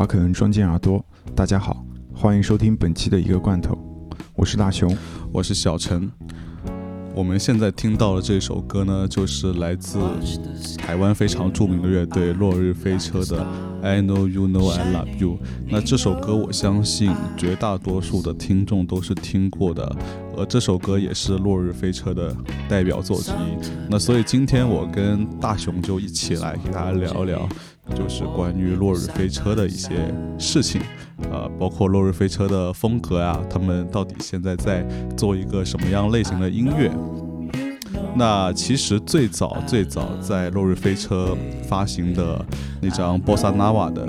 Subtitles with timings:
[0.00, 1.04] 把可能装进耳朵。
[1.36, 3.76] 大家好，欢迎收听本期的一个罐头，
[4.34, 4.96] 我是大熊，
[5.30, 6.10] 我是小陈。
[7.14, 9.98] 我们现在听到的这首歌呢，就是来自
[10.78, 13.44] 台湾非常著名的乐队落日飞车的
[13.82, 15.32] 《I Know You Know I Love You》。
[15.68, 19.94] 那这首歌，我相信绝大多数的听众都是听过的，
[20.34, 22.34] 而这首歌也是落日飞车的
[22.70, 23.68] 代表作之一。
[23.90, 27.46] 那所以今天我跟大雄就一起来给大家聊一聊，
[27.94, 30.80] 就是关于落日飞车的一些事情。
[31.30, 34.82] 呃，包括落日飞车的风格啊，他们到底现在在
[35.16, 36.90] 做一个什么样类型的音乐？
[38.14, 41.36] 那其实最早最早在落日飞车
[41.68, 42.44] 发行的
[42.80, 44.08] 那张《Bossa Nova》的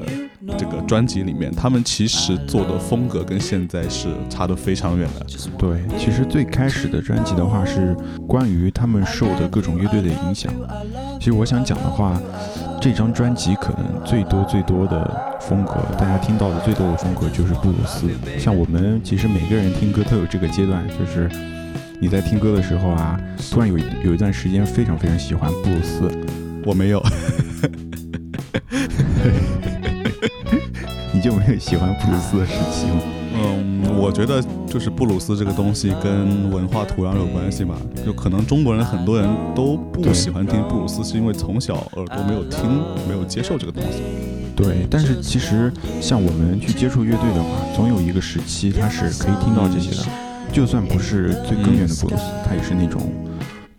[0.57, 5.25] 这个专辑里面，他们其实做的风格跟现在是差得非常远的。
[5.57, 7.95] 对，其实最开始的专辑的话是
[8.27, 10.53] 关于他们受的各种乐队的影响。
[11.19, 12.19] 其实我想讲的话。
[12.83, 18.09] 这张专辑可能最多最多的风格，大家听到的最多的风格就是布鲁斯。
[18.39, 21.29] 像我们其实每个人听歌都有这个阶段，就是
[21.99, 23.21] 你在听歌的时候啊，
[23.51, 26.09] 突然有有一段时间非常非常喜欢布鲁斯。
[26.65, 26.99] 我没有，
[31.21, 32.99] 你就没有喜欢布鲁斯的时期吗？
[33.35, 37.75] 嗯，我觉得就是布鲁斯这个东西跟文化土壤有关系吧。
[38.03, 42.67] 就可能中国人很多人都不喜欢听布鲁斯，是因为从小耳朵没有听，
[43.07, 44.01] 没有接受这个东西。
[44.55, 50.07] 对，但是其实像我们去接触乐队的话，总有一个时期它是可以听到这些的，
[50.51, 52.99] 就算不是最根源的布鲁斯，它也是那种。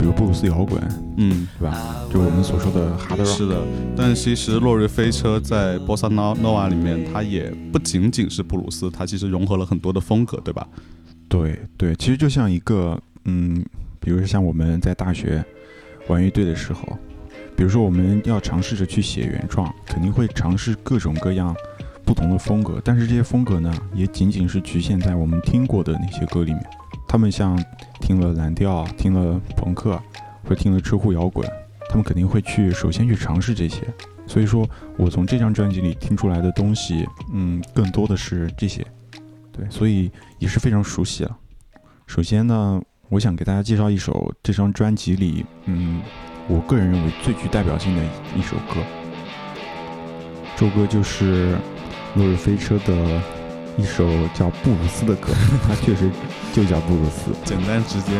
[0.02, 0.82] 比如布鲁斯摇滚，
[1.16, 1.94] 嗯，对吧？
[2.12, 3.24] 就我们所说的 hard rock。
[3.24, 3.62] 是的，
[3.96, 10.66] 但其实落日飞车在波萨诺瓦里面，它也不仅仅是布鲁斯，它其实融合了很多的风格，对吧？
[11.28, 13.64] 对对，其实就像一个，嗯，
[14.00, 15.44] 比如说像我们在大学
[16.08, 16.98] 玩乐队的时候，
[17.56, 21.54] 比如说我们要尝试着去写原创，肯定会尝试各种各样
[22.04, 26.66] 不同的风格，但是这些风格呢，也仅仅是局限在我们听过的那些歌里面。
[27.12, 27.62] 他们像
[28.00, 30.00] 听了蓝调，听了朋克，
[30.44, 31.46] 或者听了车库摇滚，
[31.90, 33.82] 他们肯定会去首先去尝试这些。
[34.26, 38.82] 所以说我从这张专辑里听出来的东西，嗯，更多的是这些。
[39.52, 41.36] 对，所以也是非常熟悉了。
[42.06, 42.80] 首先呢，
[43.10, 46.00] 我想给大家介绍一首这张专辑里，嗯，
[46.48, 48.02] 我个人认为最具代表性的
[48.34, 48.80] 一首歌。
[50.56, 51.56] 这首歌就是
[52.14, 53.22] 《落日飞车》的。
[53.76, 55.32] 一首叫布鲁斯的歌，
[55.66, 56.10] 它确实
[56.52, 58.12] 就叫布鲁斯，简单直接。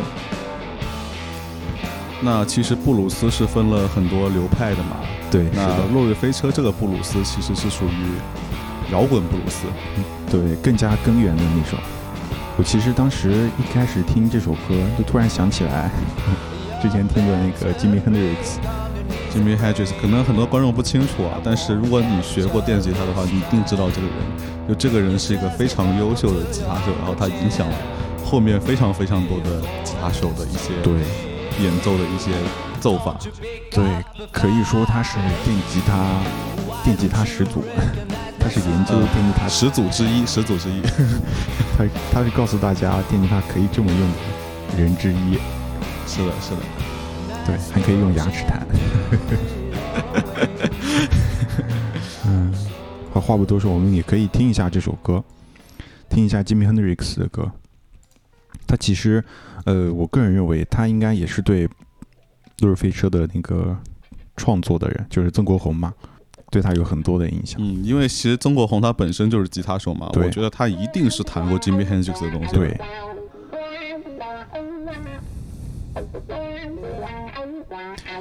[2.23, 4.97] 那其实布鲁斯是分了很多流派的嘛？
[5.31, 5.47] 对。
[5.53, 9.67] 那《落日飞车》这个布鲁斯其实是属于摇滚布鲁斯，
[10.31, 11.77] 对，更加根源的那首。
[12.57, 15.91] 我其实当时一开始听这首歌，就突然想起来
[16.81, 18.92] 之前听的那个 Jimmy Hendrix。
[19.33, 24.17] Jimmy Hendrix 可能很多观众不清楚啊，但是如果你学过电吉他的话，你一定知道这个人。
[24.69, 27.75] 就这个人是一个非常优秀的吉他手，然后他影响了
[28.25, 30.93] 后面非常非常多的吉他手的一些对
[31.61, 32.31] 演奏的一些
[32.79, 33.17] 奏法。
[33.71, 33.83] 对，
[34.31, 36.21] 可以说他是电吉他
[36.85, 37.65] 电吉他始祖，
[38.39, 40.81] 他是研究电吉他始祖之一，始祖之一。
[41.77, 45.39] 他他是告诉大家电吉他可以这么用的人之一。
[46.07, 46.92] 是的，是的。
[47.45, 48.65] 对，还可以用牙齿弹。
[52.27, 52.53] 嗯，
[53.13, 55.23] 好，话不多说，我们也可以听一下这首歌，
[56.09, 57.51] 听一下 Jimmy Hendrix 的歌。
[58.67, 59.23] 他其实，
[59.65, 61.69] 呃，我个人认为他应该也是对
[62.61, 63.77] 落日飞车的那个
[64.37, 65.93] 创作的人，就是曾国宏嘛，
[66.51, 67.61] 对他有很多的影响。
[67.61, 72.55] 嗯，因为其实曾国宏他本身就是吉他手嘛，我觉得他一定是弹过 Jimmy Hendrix 的东西。
[72.55, 72.81] 对。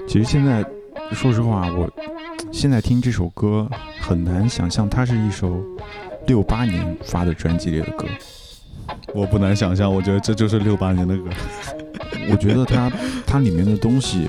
[0.07, 0.63] 其实现在，
[1.13, 1.89] 说实话，我
[2.51, 3.69] 现在听这首歌
[3.99, 5.63] 很难想象它是一首
[6.27, 8.05] 六八年发的专辑里的歌。
[9.13, 11.29] 我不难想象，我觉得这就是六八年的歌。
[12.29, 12.91] 我觉得它
[13.25, 14.27] 它里面的东西，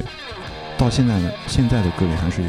[0.78, 2.49] 到现在的现在的歌里还是有，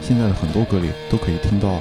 [0.00, 1.80] 现在的很多歌里都可以听到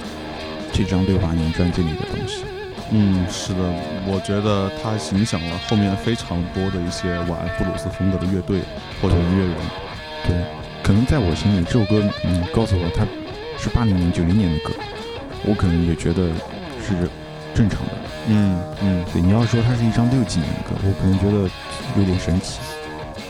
[0.71, 2.43] 这张六八年专辑里的东西。
[2.91, 3.59] 嗯，是的，
[4.05, 8.61] 我觉得它影响了后面非常多的一些玩布鲁斯风格的乐队
[9.01, 9.55] 或者音乐人。
[10.23, 10.35] 对，
[10.83, 13.05] 可能在我心里，这首歌，嗯，告诉我它
[13.57, 14.71] 是八零年、九零年的歌，
[15.43, 16.29] 我可能也觉得
[16.81, 17.09] 是
[17.53, 17.91] 正常的。
[18.27, 21.49] 嗯嗯，对，你要说它是一张六几年的歌，我可能觉得
[21.99, 22.59] 有点神奇。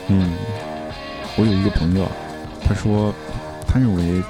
[0.08, 0.34] 嗯，
[1.36, 2.08] 我有一个朋友，
[2.64, 3.14] 他说
[3.68, 4.24] 他认为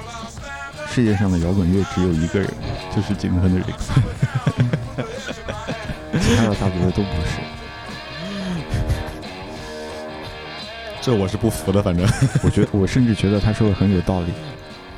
[0.88, 2.50] 世界上的摇滚乐只有一个人，
[2.94, 3.76] 就是 Jimmy Hendrix，
[6.20, 7.45] 其他的大部分都不是。
[11.06, 12.04] 这我是不服的，反正
[12.42, 14.32] 我觉得我甚至觉得他说的很有道理。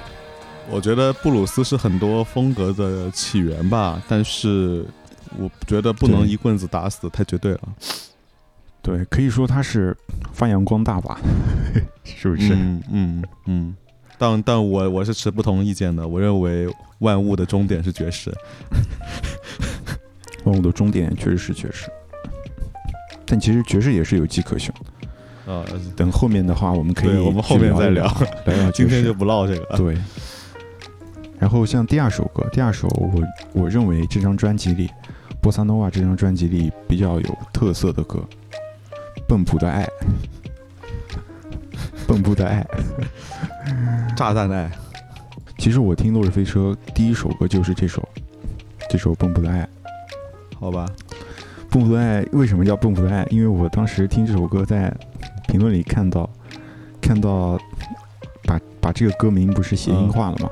[0.70, 4.86] 我觉得布鲁斯是很多风格的起源吧，但是
[5.36, 7.60] 我觉得不能一棍子打死，太绝对了。
[8.80, 9.94] 对，可以说他是
[10.32, 11.20] 发扬光大吧，
[12.04, 12.54] 是不是？
[12.54, 13.76] 嗯嗯嗯，
[14.16, 16.66] 但但我我是持不同意见的，我认为
[17.00, 18.32] 万物的终点是爵士。
[20.44, 21.90] 万物的终点确实是爵士，
[23.26, 24.72] 但其实爵士也是有迹可循。
[25.48, 25.64] 啊，
[25.96, 28.04] 等后面的话，我们可以我们后面再聊
[28.44, 29.76] 聊聊 今天就不唠这个了。
[29.78, 29.96] 对。
[31.38, 33.22] 然后像第二首歌，第二首我
[33.52, 34.90] 我认为这张专辑里，
[35.40, 38.22] 波萨诺瓦这张专辑里比较有特色的歌，
[39.26, 39.84] 《蹦普的爱》，
[42.06, 42.66] 蹦普的爱。
[44.16, 44.70] 炸弹的爱，
[45.58, 48.06] 其实我听《落日飞车》第一首歌就是这首，
[48.90, 49.62] 这首《蹦普的爱》。
[50.58, 50.84] 好吧，
[51.70, 53.24] 蹦普的爱为什么叫蹦普的爱？
[53.30, 54.92] 因为我当时听这首歌，在
[55.48, 56.30] 评论里看到，
[57.00, 57.58] 看到
[58.44, 60.48] 把把这个歌名不是谐音化了吗？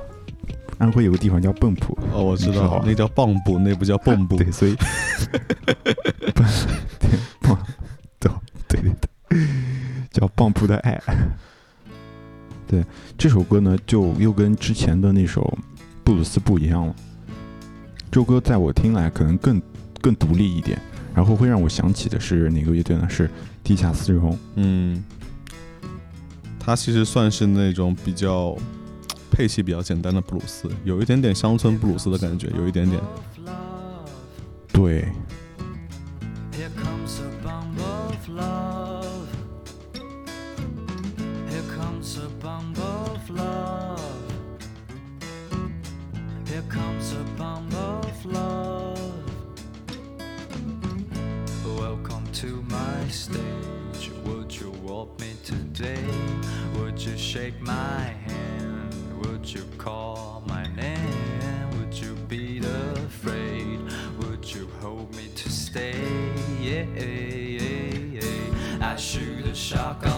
[0.78, 4.36] 安徽有个地方叫蚌埠，哦，我知道道，那叫蚌埠，那不叫蚌埠。
[4.42, 6.46] 对，所以蚌
[6.98, 7.10] 对
[7.40, 7.56] 蚌
[8.18, 8.30] 对
[8.68, 8.92] 对对
[9.28, 9.38] 对，
[10.10, 11.00] 叫蚌埠的爱。
[12.66, 12.84] 对
[13.16, 15.56] 这首歌呢，就又跟之前的那首
[16.04, 16.94] 布鲁斯不一样了。
[18.10, 19.62] 这首歌在我听来可能更
[20.02, 20.78] 更独立一点，
[21.16, 23.08] 然后会让我想起的是哪个乐队呢？
[23.08, 23.30] 是
[23.64, 24.38] 地下丝绒。
[24.56, 25.02] 嗯，
[26.60, 28.54] 它其实算是那种比较
[29.30, 33.00] 配器比较简单的布鲁斯，有一点点乡村布鲁斯的感觉，有一点点。
[34.70, 35.08] 对
[36.52, 38.65] ，Here comes a bomb of love.
[52.36, 54.10] To my stage.
[54.26, 56.04] Would you walk me today?
[56.74, 59.24] Would you shake my hand?
[59.24, 61.70] Would you call my name?
[61.78, 63.80] Would you be afraid?
[64.18, 65.98] Would you hold me to stay?
[66.60, 68.92] Yeah, yeah, yeah.
[68.92, 70.15] I shoot a shotgun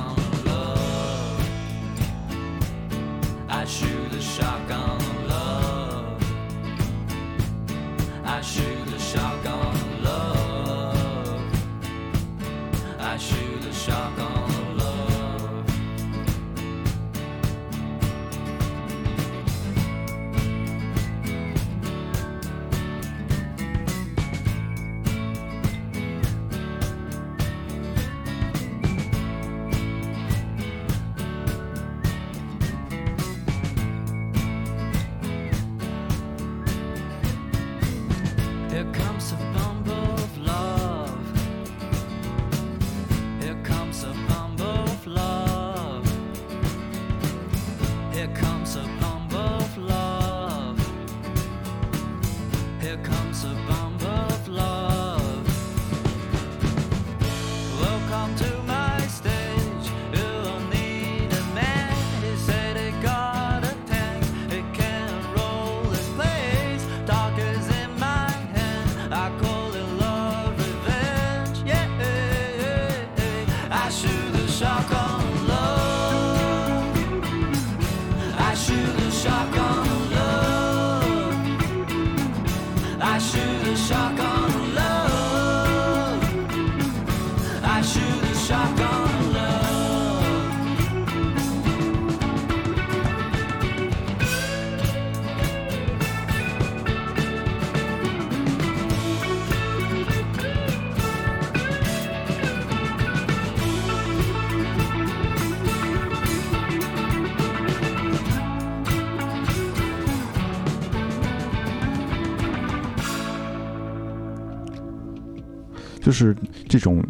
[116.18, 116.36] 就是
[116.68, 117.00] 这种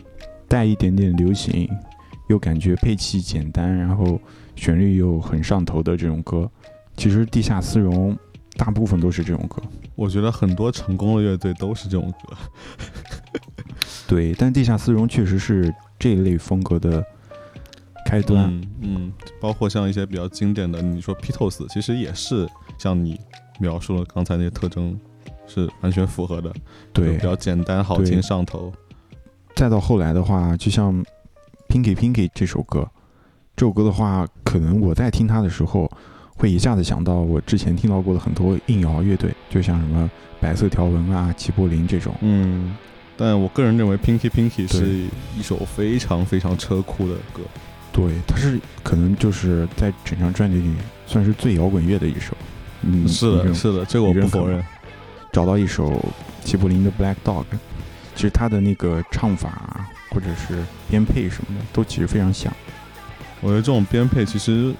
[0.46, 1.66] 带一点点流行，
[2.28, 4.20] 又感觉配器简单，然后
[4.54, 6.50] 旋律又很上头的这种歌，
[6.94, 8.14] 其实地下丝绒
[8.58, 9.62] 大部分都是这种歌。
[9.94, 12.36] 我觉得很多成功的乐队都是这种歌。
[14.06, 17.02] 对，但地下丝绒确实是这一类风格的
[18.04, 18.44] 开端。
[18.44, 22.46] 嗯嗯，包括像一些比较经典的，你说 Pitos，其实也是
[22.76, 23.18] 像你
[23.58, 25.00] 描述了刚才那些特征，
[25.46, 26.52] 是完全符合的。
[26.92, 28.70] 对比，较简单、好听、上头。
[29.58, 30.94] 再到后来的话，就像
[31.68, 32.88] 《Pinky Pinky》这首歌，
[33.56, 35.90] 这首歌的话，可能我在听它的时候，
[36.36, 42.14] 会一下子想到我之前听到过的很多硬摇乐队，就像什么白色条纹啊、齐柏林这种。
[42.20, 42.76] 嗯，
[43.16, 47.42] 但我个人认为 Pinky Pinky 是一首非常非常车库的歌。
[47.90, 50.72] 对，它是可能就是在整张专辑里
[51.04, 52.32] 算是最摇滚乐的一首。
[52.82, 54.64] 嗯，是的，是的，这个我不否认。
[55.32, 56.00] 找到一首
[56.44, 57.42] 齐柏林的《Black Dog》，
[58.18, 62.52] 其实他的那个唱法或者是编配什么的，都其实非常像。
[63.40, 64.74] 我觉得这种编配其实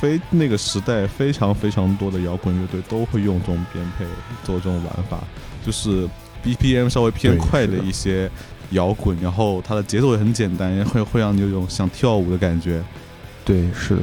[0.00, 4.04] 非那个时代非常非常多的摇滚乐队都会用这种编配
[4.44, 5.18] 做这种玩法，
[5.66, 6.08] 就是
[6.44, 8.30] BPM 稍微偏快的一些
[8.70, 12.80] 摇滚，然后它的节奏也很简单，会会让你有种想跳舞的感觉。
[13.44, 14.02] 对，是的。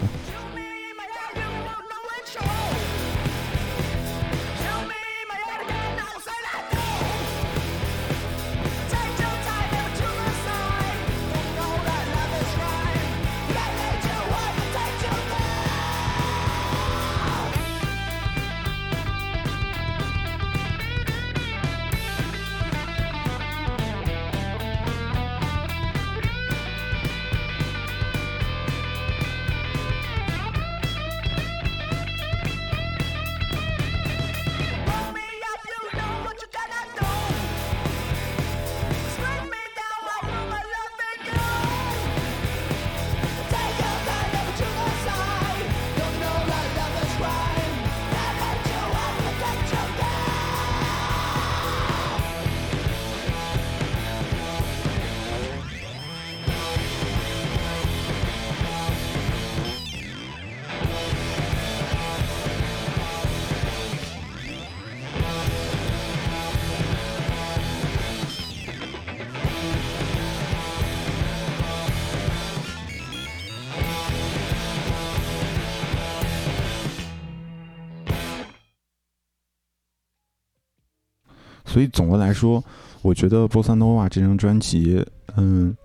[81.76, 82.64] 所以总的来说，
[83.02, 85.06] 我觉得《波萨诺瓦》这张专辑，
[85.36, 85.76] 嗯，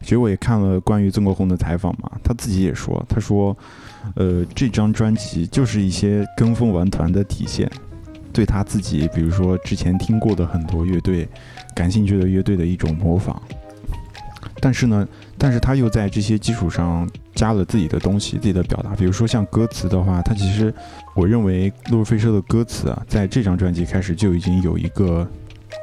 [0.00, 3.54] 其实我也看了关于曾国宏的采访嘛，他自己也说，他说，
[4.14, 7.70] 呃，这张专辑就是一些跟风玩团的体现，
[8.32, 11.28] 对他自己，比如说之前听过的很多乐队、
[11.74, 13.42] 感兴趣的乐队的一种模仿。
[14.58, 15.06] 但是呢，
[15.42, 18.94] 但是他又在这些基础上加了自己的东西、自己的表达。
[18.94, 20.72] 比如说像歌词的话，他其实
[21.14, 25.26] 我认为《落日飞车》的歌词啊，在这张专辑开始就已经有一个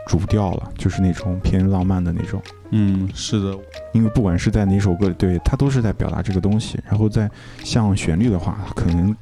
[0.08, 2.40] 主调了，就是那种偏浪漫的那种。
[2.70, 3.58] 嗯，是的，
[3.94, 6.80] 因为不管是在哪首歌里，对他都是在表达这个东西。
[6.88, 7.28] 然后在
[7.64, 9.16] 像旋律的话，可能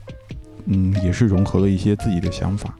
[0.66, 2.76] 嗯也是融合了一些自己的想法，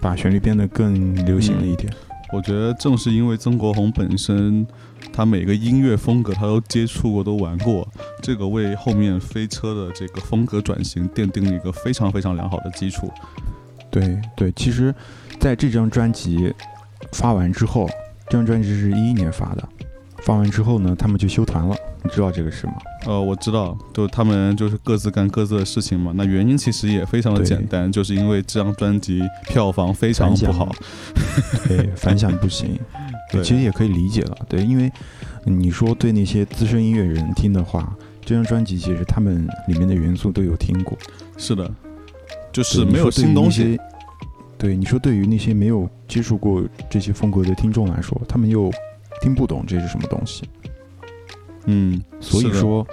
[0.00, 1.92] 把旋律变得更流行了一点。
[2.32, 4.66] 我觉得正是因为曾国宏本身，
[5.12, 7.86] 他每个音乐风格他都接触过、都玩过，
[8.22, 13.12] 这个为后面飞车的这个风格转型奠定了一个非常非常良好的基础。
[13.90, 14.94] 对对，其实
[15.38, 16.52] 在这张专辑
[17.12, 17.86] 发完之后，
[18.26, 19.68] 这张专辑是一一年发的，
[20.24, 21.76] 发完之后呢，他们就休团了。
[22.04, 22.74] 你知道这个事吗？
[23.06, 26.12] 呃，我知道，就他们就是各自干各自的事情嘛。
[26.16, 30.74] 那原因其实也非常的简单，就是因为这张专辑票房非常不好。
[31.68, 32.78] 对，反响不行。
[33.30, 34.36] 对其实也可以理解了。
[34.48, 34.90] 对，因为
[35.44, 40.98] 你说对那些资深音乐人听的话，这张专辑其实他们里面的元素都有听过，
[41.36, 41.70] 是的，
[42.52, 43.50] 就是没有新东。
[43.50, 43.78] 西。
[44.58, 48.70] 对，你说对于那些没有接触过这些风格的听众来说，他们又
[49.22, 50.42] 听不懂这是什么东西。
[51.66, 52.84] 嗯，所以说，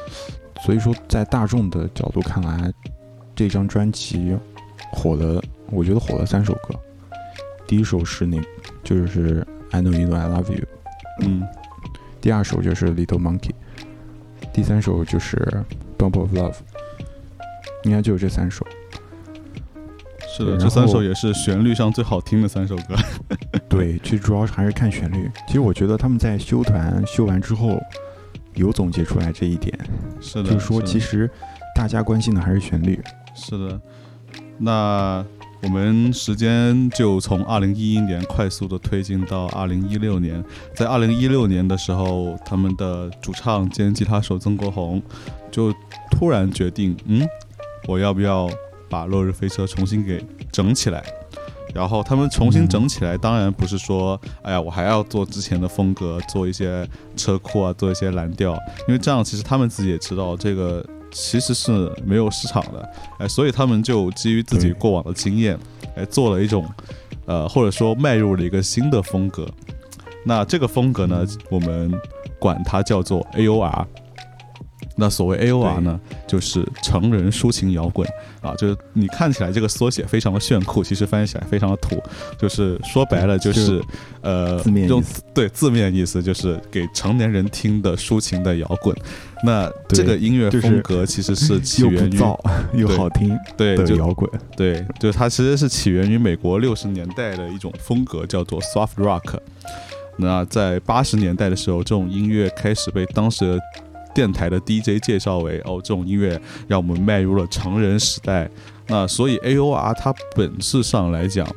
[0.64, 2.72] 所以说在大众的角度看来，
[3.36, 4.38] 这张专辑
[4.92, 6.80] 火了，我觉得火了三首歌。
[7.66, 8.40] 第一首是那，
[8.84, 10.66] 就是 I Know You Know I Love You，
[11.22, 11.44] 嗯，
[12.22, 13.54] 第二首就是 Little Monkey，
[14.54, 15.36] 第三首就是
[15.98, 16.58] Bump of Love，
[17.86, 18.64] 应该就是这三首。
[20.28, 22.96] 是的，这三首也是旋律上最好听的三首歌。
[23.70, 25.30] 对，其实主要还是看旋律。
[25.48, 27.80] 其实我觉得他们在修团修完之后，
[28.56, 29.78] 有总结出来这一点，
[30.20, 31.30] 是的，就是说其实
[31.76, 33.00] 大家关心的还是旋律。
[33.36, 33.80] 是的，
[34.58, 35.24] 那
[35.62, 40.44] 我们时间就从二零一一年快速的推进到二零一六年。
[40.76, 45.02] 在二零一六年的时候，他们的主唱兼吉他手曾国宏
[45.52, 45.74] 就
[46.10, 47.28] 突然决定，嗯，
[47.88, 48.50] 我要不要
[48.90, 51.04] 把《落日飞车》重新给整起来？
[51.74, 58.54] 然后他们重新整起来，当然不是说，哎呀，我还要做之前的风格，做一些车库啊，做一些蓝调，
[58.88, 65.58] 因为这样其实他们自己也知道这个其实是没有市场的，哎，所以他们就基于自己过往的经验，
[65.96, 66.66] 哎，做了一种，
[67.26, 69.48] 呃，或者说迈入了一个新的风格。
[70.26, 71.94] 那这个风格呢，我们
[72.40, 73.86] 管它叫做 AOR。
[75.00, 78.08] 那所谓 AOR 呢，就是成人抒情摇滚
[78.41, 82.03] 啊，就是你看起来这个缩写非常的炫酷，其实翻译起来非常的土，
[82.38, 83.82] 就是说白了就是
[84.22, 85.01] 呃字面用
[85.34, 88.96] 对字面意思就是给成年人听的抒情的摇滚。
[89.41, 92.38] 那这个音乐风格其实是起源于燥
[92.74, 94.29] 又好听对就的摇滚。
[94.58, 99.38] 对，就是它其实是起源于美国六十年代的一种风格，叫做 soft rock。
[100.18, 103.60] 那在八十年代的时候，这种音乐开始被当时的
[104.13, 108.50] 电台的 DJ 介绍为哦，这种音乐让我们迈入了成人时代。
[108.88, 111.48] 那所以 AOR 它本质上来讲，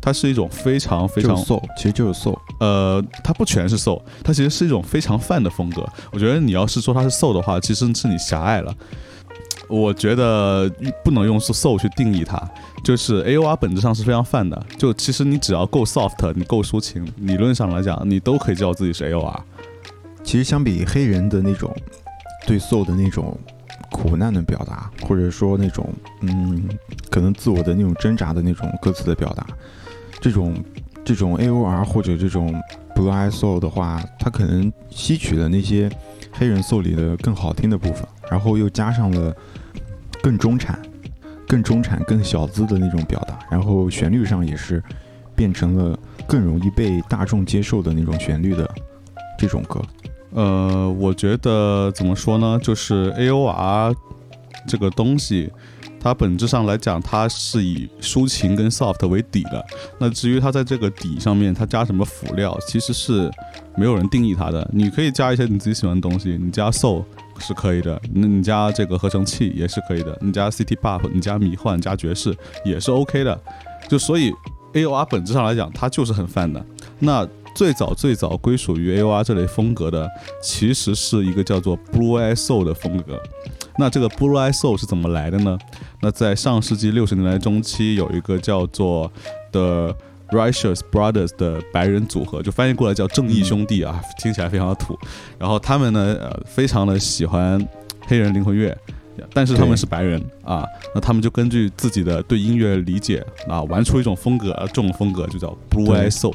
[0.00, 2.38] 它是一种非常非常就是 soul，其实就是 soul。
[2.60, 5.86] 呃，它不全是 soul，它其实是一种非常泛的风格。
[6.12, 8.74] 我觉得你要是说它是 soul 的话，其实是你狭隘了。
[9.68, 10.70] 我觉得
[11.04, 12.42] 不能用 soul 去定义它，
[12.84, 14.66] 就是 AOR 本质上是非常泛的。
[14.76, 19.40] 就其实你只要够 soft，你够抒情，理论上来讲，你都可以叫自己是 AOR。
[20.22, 21.74] 其实相比黑人的那种
[22.46, 23.38] 对 soul 的那种
[23.90, 26.68] 苦难的表达，或者说那种嗯，
[27.10, 29.46] 可能自我的那种挣扎的那种歌词的表达，
[30.20, 30.54] 这种
[31.04, 32.54] 这种 AOR 或者这种
[32.94, 35.90] Blue Eye Soul 的话，它可能吸取了那些
[36.32, 39.36] 黑人 soul 里的更好听的部分，然后又加上了
[40.22, 40.80] 更中产、
[41.46, 44.82] 更中产、更小资的那种表达，然后旋律上也是
[45.36, 48.68] 变成了更容易被大众接受的那种旋律的
[49.38, 49.82] 这种歌。
[50.34, 52.58] 呃，我觉得怎么说呢？
[52.62, 53.94] 就是 AOR
[54.66, 55.50] 这个东西，
[56.00, 59.64] 它本质上来讲，它是以抒情跟 soft 为底的。
[59.98, 63.30] 那至于它在这个底上面，它加什么辅料，其实是
[63.76, 64.68] 没有人定义它的。
[64.72, 67.04] 你可以加一些你自己喜欢的东西，你加 soul
[67.38, 72.34] 是可以的，那你加这个合成器也是可以的，你加 city pop，你加迷幻、加爵士
[72.64, 73.38] 也是 OK 的。
[73.88, 74.32] 就所以
[74.72, 76.64] AOR 本质上来讲，它就是很泛的。
[77.00, 80.08] 那最早最早归属于 AOR 这类风格的，
[80.42, 83.20] 其实是一个叫做 Blue Eye Soul 的风格。
[83.78, 85.58] 那这个 Blue Eye Soul 是怎么来的呢？
[86.00, 89.10] 那在上世纪六十年代中期，有一个叫做
[89.50, 89.96] The
[90.30, 94.98] Righteous Brothers 的白人组合，就翻译过来叫正义兄弟啊，听起来非常的土。
[95.38, 97.66] 然后他们呢，呃，非常的喜欢
[98.06, 98.76] 黑人灵魂乐。
[99.34, 106.34] 但是他们是白人啊，那他们就根据自己的对音乐理解啊，玩出一种风格，啊这种风格就叫 Blue 对 Eye Soul。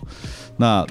[0.58, 0.86] 那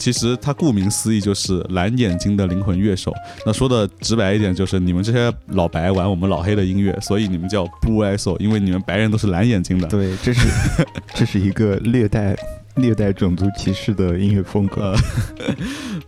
[0.00, 3.12] 其实它顾名思义就是蓝眼睛的灵魂乐手。
[3.44, 9.86] 那说的直白一点，就是你们这些老白玩我们老黑的音乐，所以你们叫 Blue Eye Soul，因为你们白人都是蓝眼睛的。
[9.86, 10.48] 对，这是
[11.14, 12.34] 这是一个略带
[12.76, 14.96] 略带种族歧视的音乐风格。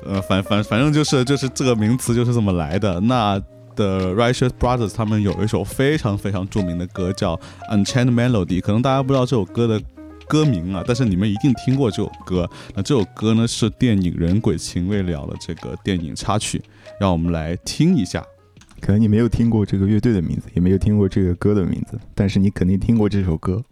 [0.07, 2.98] 呃， 反反反正就是就是这个名词就是这么来的。
[3.00, 3.38] 那
[3.74, 7.37] The Righteous Brothers 他们有一首非常非常著名的歌叫
[7.70, 9.81] 《Unchained Melody》，可能大家不知道这首歌的
[10.33, 12.49] 歌名啊，但是你们一定听过这首歌。
[12.75, 16.59] 那这首歌呢是电影《人鬼情未了》的这个电影插曲，
[16.99, 18.25] 让我们来听一下。
[18.81, 23.62] 可能你没有听过这个乐队的名字，也没有听过这个歌的名字，但是你肯定听过这首歌。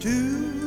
[0.00, 0.57] To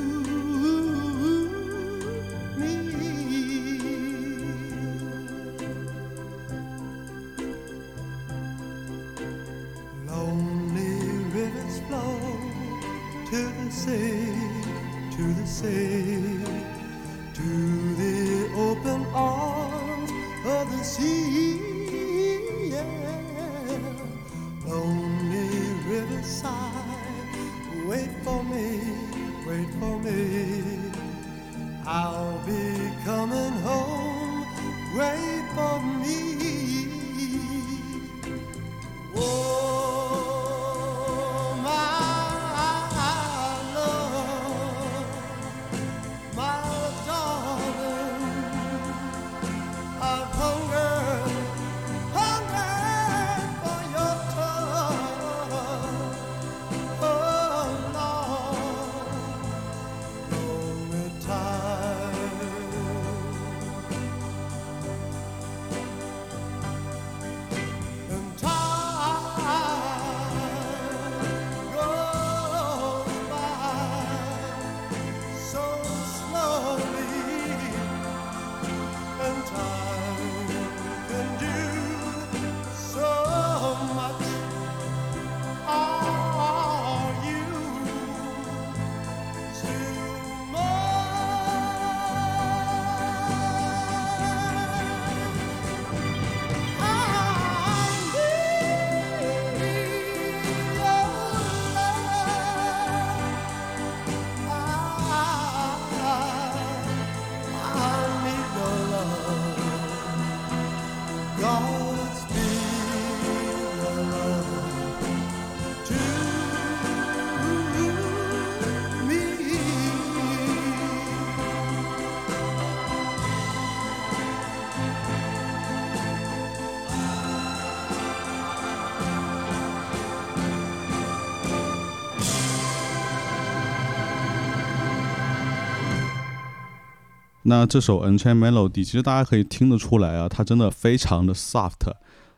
[137.51, 141.91] 那这首《Unchained Melody》其实大家可以听得出来啊，它真的非常的 soft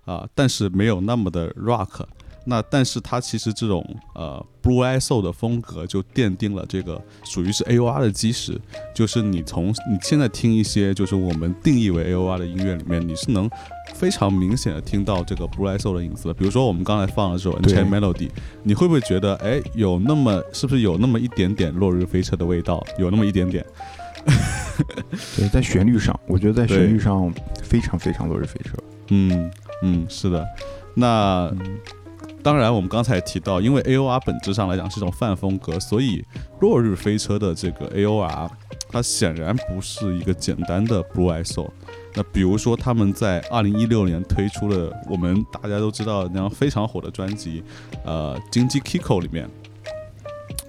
[0.05, 2.03] 啊，但是没有那么的 rock。
[2.45, 8.59] 那但是它其实这种呃 blue soul 的风格就奠定了这个属于是 AOR 的基石，
[8.95, 13.47] 就是你从你现在听一些就是我们定义为 AOR 的音乐里面，你是能
[13.93, 16.33] 非常明显的听到这个 blue soul 的影子的。
[16.33, 18.31] 比如说我们刚才放了这首 Unchained Melody，
[18.63, 22.83] 你会不会觉得哎有那么是不是有那么一点点落日飞车的味道？
[22.97, 23.63] 有那么一点点。
[25.35, 28.77] 对，在旋律上，我觉得在旋律上非常非常落日飞车。
[29.09, 29.51] 嗯
[29.83, 30.45] 嗯，是的。
[30.95, 31.51] 那
[32.41, 36.23] 当然，我们刚才提到，因为 AOR 本质上来讲是一种泛风格，所以
[36.59, 38.49] 落日飞车的这个 AOR，
[38.89, 41.69] 它显然不是一个简单的 Blue Eye Soul。
[42.15, 47.63] 那比如说，他们在二零一六年推出了我们大家都知道那样非常火的专辑，
[48.05, 49.49] 呃，《经济 Kiko》里面。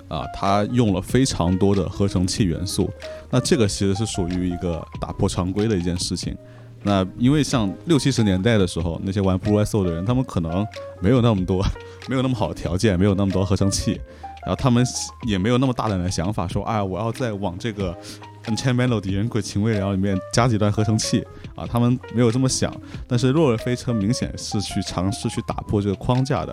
[0.09, 2.91] 啊，它用了非常多的合成器元素，
[3.31, 6.37] 那这个其实是属于一个打破常规的一件事情。
[6.83, 10.67] 那因为像六七十年代的时候，那些玩 Blue s o 的人，他们可能
[11.01, 11.65] 没有那么多，
[12.09, 14.01] 没有那么好的条件，没有那么多合成器，
[14.45, 14.85] 然后他们
[15.27, 17.97] 也没有那么大胆的想法，说，啊，我要再往这个。
[18.47, 21.25] Unchained Melody 人鬼情未了里面加几段合成器。
[21.55, 22.75] 啊，他们没有这么想，
[23.07, 26.53] 但是落日飞车明显是去尝试去打破这个框架的，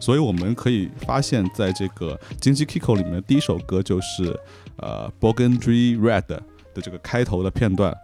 [0.00, 4.34] 所以我们可以发现，在这个经济 Kiko 里面第一首歌就是
[4.76, 6.42] 呃 Burgundy Red 的
[6.80, 7.94] 这个开头的片段，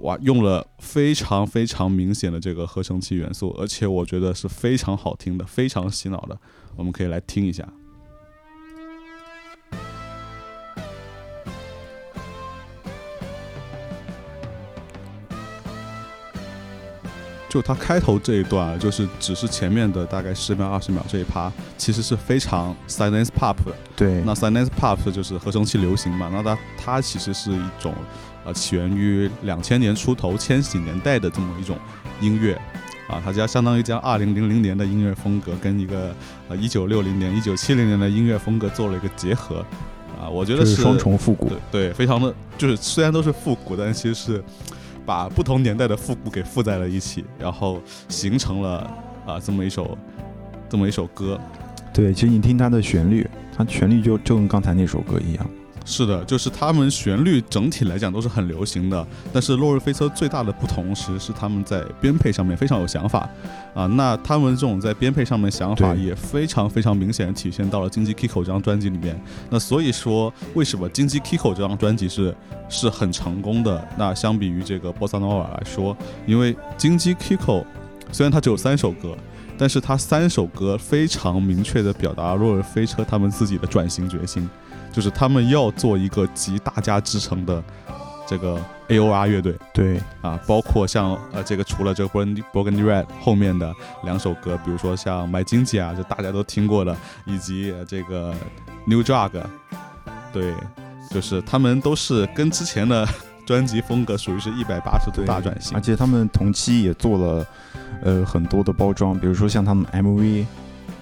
[0.00, 6.36] 哇，用了非常非常明显的这个合成器元素，而且我觉得是非常好听的，非常洗脑的，
[6.74, 7.64] 我们可以来听一下。
[17.50, 23.74] 就它开头这一段，就是只是前面的大概十秒、二十秒这一趴，其实是非常 silence pop 的。
[23.96, 26.30] 对，那 silence pop 就是合成器流行嘛。
[26.32, 27.92] 那它它其实是一种
[28.44, 31.76] 呃起源于两千年出头、千禧年代的这么一种
[32.20, 32.54] 音乐
[33.08, 33.20] 啊。
[33.24, 36.14] 它将相当于将二零零零年的音乐风格跟一个
[36.48, 39.66] 呃一九六零年、一九七零年的音乐风格做了一个结合
[40.22, 40.28] 啊。
[40.28, 44.44] 我觉得是双重复古，对，非常的就是虽然都是复古，但其实是。
[45.04, 48.78] 把不同年代的复古给附在了一起，然后形成了
[49.26, 49.96] 啊这么一首，
[50.68, 51.38] 这么一首歌。
[51.92, 55.50] 对，其实你听它的旋律，它旋律就就跟刚才那首歌一样。
[55.90, 63.28] 是的，就是他们旋律整体来讲都是很流行的，但是落日飞车最大的不同实是他们在编配上面非常有想法
[63.74, 63.86] 啊。
[63.88, 69.20] 那他们这种在编配上面想法也非常非常明显体现到了《金鸡 Kiko》这张专辑里面。
[69.50, 72.32] 那所以说，为什么《金鸡 Kiko》这张专辑是
[72.68, 73.88] 是很成功的？
[73.98, 77.62] 那相比于这个《波萨诺瓦》来说，因为《金鸡 Kiko》
[78.12, 79.16] 虽然它只有三首歌，
[79.58, 84.48] 但是它三首歌非常明确的表达了落日飞车他们自己的转型决心。
[84.92, 87.62] 就是他们要做一个集大家之成的
[88.26, 90.00] 这个 AOR 乐队，对。
[90.20, 93.74] 啊，包括像呃这个除了这个 Burgundy Red 后面的
[94.04, 98.34] 两首歌，比如说像 My 经济啊，就大家都听过的，以及这个
[98.84, 99.30] New Drug，
[100.32, 100.54] 对，
[101.10, 103.08] 就是他们都是跟之前的
[103.46, 107.46] 专辑风格属于是一百八十度大转型，而且他们同期也做了
[108.02, 110.44] 呃很多的包装，比如说像他们 MV，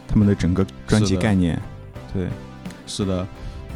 [0.07, 1.61] 他们的整个专辑概念，
[2.15, 2.29] 对，
[2.87, 3.27] 是的。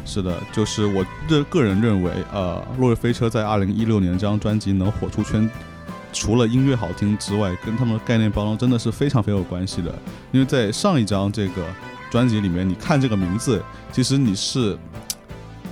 [0.05, 5.49] 是的，就是我个个人认为，呃，落日飞车在二零一六年这张专辑能火出圈，
[6.11, 9.93] 除了音乐好听之外，跟他们的概念包装真的是非常非常有关系的。
[10.31, 11.65] 因为在上一张这个
[12.11, 14.77] 专辑里面，你看这个名字，其实你是，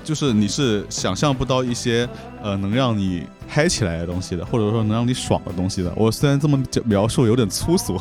[0.03, 2.07] 就是你是想象不到一些
[2.41, 5.91] 呃能让你嗨起来的东西的，或者说能让你爽的东西的。
[5.95, 7.99] 我虽然这么描述 有点粗俗，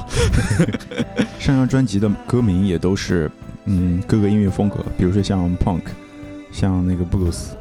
[1.41, 3.31] 上张专辑的歌名也都是
[3.65, 5.83] 嗯各个音乐风格，比如说像 punk。
[6.53, 7.57] 像那个布鲁斯，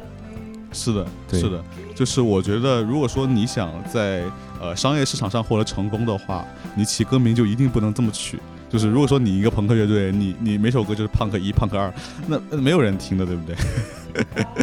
[0.72, 1.62] 是的，是的，
[1.94, 4.24] 就是我觉得，如果说你想在
[4.60, 8.38] 呃商业市场上获得成功的话，你起歌名就一定不能这么取。
[8.68, 11.92] 就是如果说你一个朋克乐队，你你每首歌就是胖克一、胖克二，
[12.28, 13.56] 那没有人听的，对不对？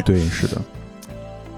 [0.02, 0.60] 对，是的。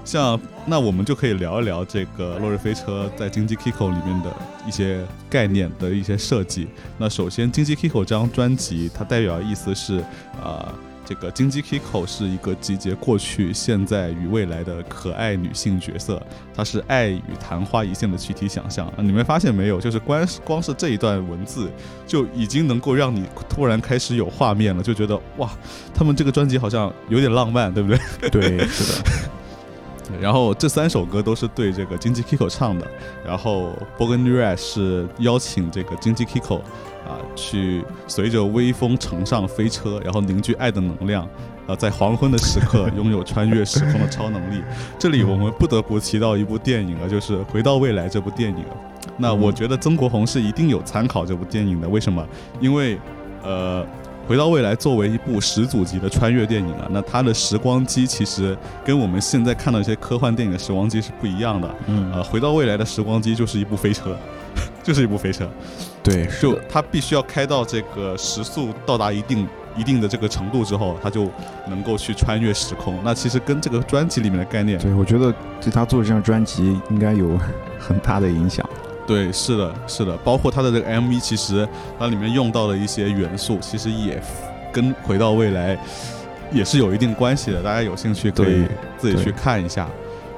[0.03, 4.35] 像那我们就可以聊一聊这个落日飞车在经济 Kiko 里面的
[4.67, 6.67] 一些概念的一些设计。
[6.97, 10.03] 那首先，经济 Kiko 这张专辑它代表的意思是
[10.43, 10.73] 啊。
[11.11, 18.89] 这个金鸡 Kiko 是一个集结过去、现在与未来的可爱女性角色，她是爱与昙花一现的具体想象。
[18.95, 19.77] 你们发现没有？
[19.81, 21.69] 就是光光是这一段文字，
[22.07, 25.51] 就已经能够让你突然开始有画面了，就觉得哇，
[25.93, 28.29] 他们这个专辑好像有点浪漫，对不对？
[28.29, 29.09] 对，是的。
[30.19, 32.87] 然后这三首歌都是对这个经济 Kiko 唱的，
[33.25, 36.57] 然后 b o g a n r a 是邀请这个经济 Kiko
[37.07, 41.27] 啊去随着微风乘上飞车，然后凝聚爱的能量。
[41.67, 44.63] 呃，在黄昏的时刻 拥有穿越时空的超能力。
[44.97, 48.65] 这里我们不得不提到一部电影啊，就是《回到未来》这部电影。
[49.15, 51.87] 那我觉得曾国宏是一定有参考这部电影的。
[51.87, 52.27] 为什么？
[52.59, 52.99] 因为，
[53.43, 53.83] 呃，
[54.31, 61.75] 《回到未来》作为一部始祖级的穿越电影啊，那它的时光机其实跟我们现在看到一些科幻电影的时光机是不一样的。
[61.87, 64.17] 嗯呃，《回到未来》的时光机就是一部飞车，
[64.81, 65.45] 就是一部飞车。
[66.01, 71.29] 对，就它必须要开到这个时速到达一定一定的这个程度之后，它就
[71.67, 72.97] 能够去穿越时空。
[73.03, 77.37] 那其实跟这个专辑里面的概念，对我觉得对他做这张专辑应该有
[77.77, 78.65] 很大的影响。
[79.11, 81.67] 对，是的，是的，包括它的这个 MV，其实
[81.99, 84.21] 它里面用到的一些元素，其实也
[84.71, 85.77] 跟回到未来
[86.49, 87.61] 也是有一定关系的。
[87.61, 88.63] 大家有兴趣可以
[88.97, 89.89] 自己去看一下。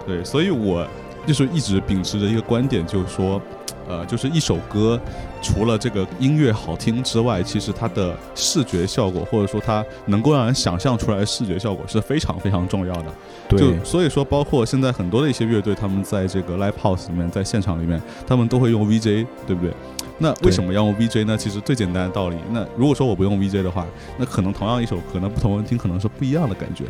[0.08, 0.88] 对，所以我
[1.28, 3.40] 就是一直秉持着一个观点，就是说，
[3.88, 5.00] 呃，就是一首歌
[5.44, 13.14] 除了这个音乐好听之外，其实它的视觉效果，或者说它能够让人想象出来的视觉效果是非常非常重要的。
[13.50, 19.72] 对就所以说，包括现在很多的一些乐队，他们在这个 live house 里面，在现场里面，他们都会用 VJ，对不对？
[20.18, 21.38] 那为什么要用 VJ 呢？
[21.38, 23.86] 其实最简单的道理，那如果说我不用 VJ 的话，
[24.18, 26.86] 那可能同样一首歌，那不同人听可能是不一样的感觉。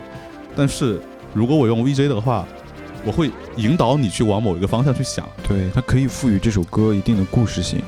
[0.55, 1.01] 但是
[1.33, 2.45] 如果我用 VJ 的话，
[3.05, 5.27] 我会引导你去往某一个方向去想。
[5.45, 7.81] 对，它可以赋予这首歌一定的故事性。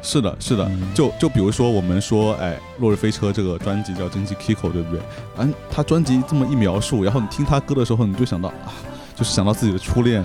[0.00, 5.00] 是的，是的，嗯就就比如说我们说，哎，《落日飞车》这个专辑叫《蒸汽 Kiko》，对不对？
[5.38, 8.72] 嗯，他专辑这么一描述，然后你听他歌的时候，你就想到啊，
[9.14, 10.24] 就是想到自己的初恋，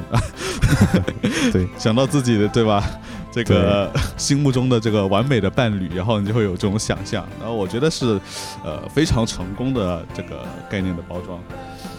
[1.52, 2.84] 对，想到自己的对吧？
[3.32, 7.28] 这个心目中的这个完美的伴侣，然后你就会有这种想象。
[7.40, 8.22] 然后我觉得是，
[8.64, 11.40] 呃，非常成功的这个概念的包装。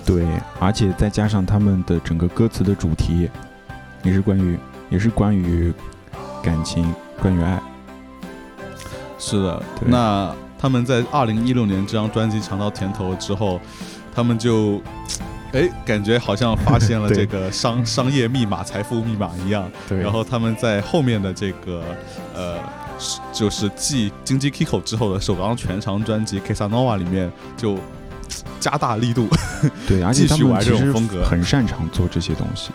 [0.06, 0.24] 对，
[0.60, 3.28] 而且再加上他们的整个歌词的主题，
[4.04, 4.56] 也是关于，
[4.90, 5.72] 也是关于
[6.40, 7.60] 感情，关于爱。
[9.18, 13.60] 是的，对那他们在二零一六年这张专辑尝到甜头之后，
[14.14, 14.82] 他们就，
[15.52, 19.70] 哎，感觉好像发现了这个商商业密码、财富密码一样。
[19.88, 21.82] 对然后他们在后面的这个
[22.34, 22.58] 呃，
[23.32, 27.78] 就是继《经济 Kiko》之后的首张全长专辑《Casanova》里面就
[28.60, 29.28] 加大力度。
[29.86, 32.72] 对，而且他继续玩们其实这种风格很擅长做这些东西。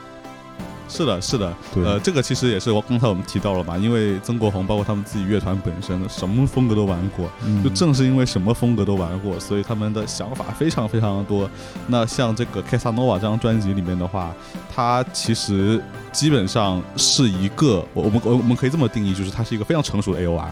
[0.90, 11.50] 是的，是的，对，呃，这个其实也是我刚才我们提到了嘛，因为曾国宏包括他们自己乐团本身什么风格都玩过，嗯就正是因为什么风格都玩过，所以他们的想法非常非常的多。
[11.88, 14.34] 那像这个《Casanova》这张专辑里面的话，
[14.74, 20.50] 它其实基本上是一个，我我们我我们可以这么定义，就是它是一个非常成熟的 AOR。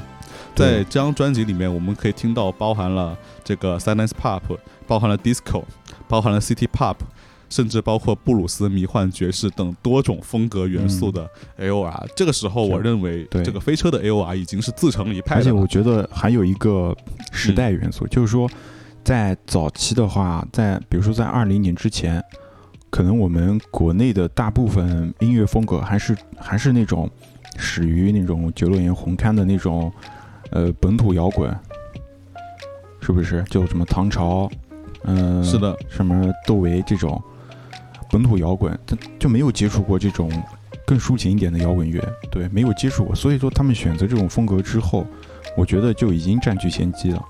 [0.55, 4.41] 在这张专辑里面，我们可以听到包含了这个 Silence Pop，
[4.87, 5.63] 包含了 Disco，
[6.07, 6.95] 包含了 City Pop，
[7.49, 11.29] 甚至包括布鲁斯、迷幻、爵士等多种风格元素的
[11.59, 12.07] AOR。
[12.15, 15.41] 这个时候，我认为对这个飞车的 AOR 已经是自成一派了。
[15.41, 16.95] 而且我觉得还有一个
[17.31, 18.49] 时代元素，就是说，
[19.03, 22.23] 在早期的话，在比如说在二零年之前，
[22.89, 27.09] 可能我们国内的大部分音乐风格还是还是那种
[27.57, 29.91] 始于那种九六年红刊的那种
[30.51, 31.53] 呃本土摇滚，
[32.99, 33.43] 是不是？
[33.49, 34.49] 就什么唐朝，
[35.03, 37.21] 嗯、是的，什么窦唯这种
[38.09, 40.31] 本土摇滚，他就没有接触过这种
[40.85, 45.05] 更抒情一点的摇滚乐，对，没有接触过，所以说他们选择这种风格之后，
[45.57, 47.23] 我觉得就已经占据先机了。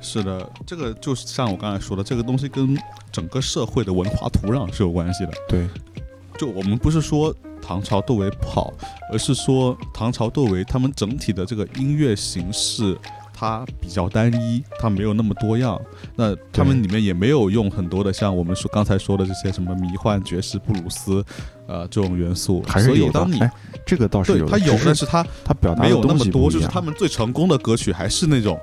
[0.00, 2.76] 是的，这个就是像我刚才说的，这个东西跟
[3.10, 5.32] 整个社会的文化土壤是有关系的。
[5.48, 5.66] 对，
[6.38, 8.72] 就我们不是说唐朝窦唯不好，
[9.10, 12.98] 而是说唐朝窦唯他们整体的这个音乐形式。
[13.34, 15.78] 它比较单一，它没有那么多样。
[16.14, 21.24] 那他们里面也没有用很多的像我们说刚才说的这些什么迷幻、爵士、布鲁斯，
[21.66, 22.62] 呃，这种元素。
[22.62, 23.40] 所以还是有的当你。
[23.40, 23.50] 哎，
[23.84, 26.50] 这个倒是有的，它有，只是但是它他表达没有那么多。
[26.50, 28.58] 就是他们最成功的歌曲还是那种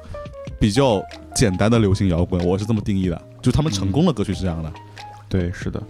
[0.59, 1.03] 比较
[1.35, 4.71] 简单的流行摇滚，我是这么定义的，就他们成功的歌曲是这样的。
[5.27, 5.81] 对，是的，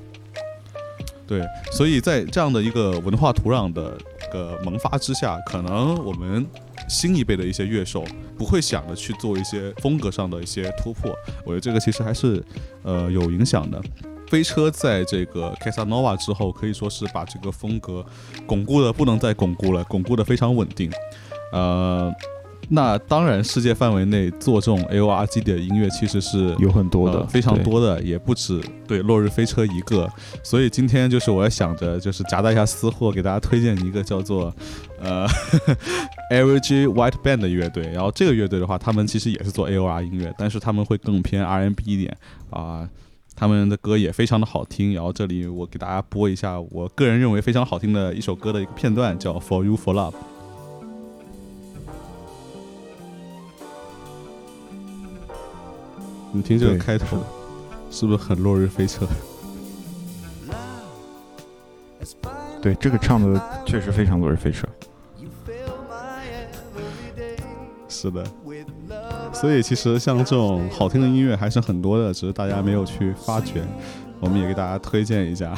[1.28, 3.98] 对，所以在这样的一个文化土壤的
[4.32, 6.46] 个萌发之下，可能我们
[6.92, 8.04] 新一辈的一些乐手
[8.38, 12.44] 不会想着去做一些风格上的一些突破，我觉得这个其实还是
[12.84, 13.82] 呃有影响的。
[14.28, 18.06] 飞车在这个 Casanova 之后，可以说是把这个风格
[18.46, 20.92] 巩固的不能再巩固了，巩固的非常稳定。
[21.52, 22.14] 呃，
[22.70, 27.62] 那当然，世界范围内做这种 AOR 基底的音乐其实是有很多的，呃、非常。
[27.62, 30.10] 多的，也不止对落日飞车一个。
[30.42, 34.56] 所以今天就是我也想着就是夹带一下私货，给大家推荐一个叫做
[35.02, 35.28] 呃
[36.32, 37.84] Average White Band 的乐队。
[37.92, 42.16] 然后这个乐队的话，他们其实也是做 AOR 音乐，但是他们会更偏 R&B 一点
[42.50, 42.88] 啊。
[43.36, 44.94] 他们的歌也非常的好听。
[44.94, 50.12] 然后这里我给大家播一下我个人认为非常好听的一首歌的一个片段，叫《For You For Love》。
[56.34, 57.18] 你听这个开头，
[57.90, 59.08] 是不是很落日飞车？
[62.62, 64.68] 对，这个唱的确实非常落日飞车。
[68.02, 68.24] 是的，
[69.32, 73.62] 所以其实像这种好听的音乐还是很多的，只是大家没有去发掘。
[74.20, 75.54] 我们也给大家推荐一下，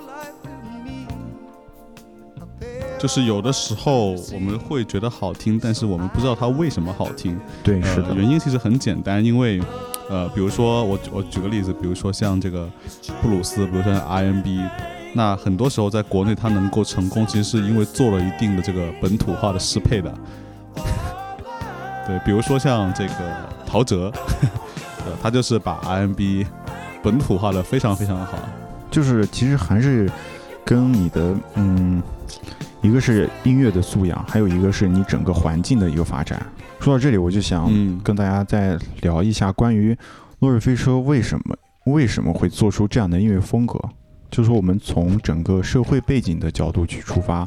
[2.98, 7.38] 就是有的时候我们会觉得好听，但是我们不知道它为什么好听。
[7.62, 9.62] 对，是呃，的，原因其实很简单，因为
[10.10, 12.68] 呃，比如说我我举个例子，比如说像这个
[13.22, 14.60] 布鲁斯，比如说像 R&B，
[15.14, 20.12] 那很多时候在国内它能够成功，其实是因为做了一定的这个本土化的适配的。
[22.06, 23.14] 对，比如说像这个
[23.66, 24.10] 陶喆，
[25.06, 26.46] 呃，他就是把 R&B
[27.02, 28.38] 本土化的非常非常好。
[28.90, 30.10] 就是其实还是
[30.64, 32.02] 跟你的嗯，
[32.82, 36.44] 一个是音乐的素养，还有一个是你整个环境的一个发展。
[36.80, 39.96] 说到这里，我就想嗯，跟大家再聊一下关于
[40.40, 43.78] 落日飞车为什么为什么会做出这样的音乐风格。
[44.30, 47.46] 就是说，我们从整个社会背景的角度去出发，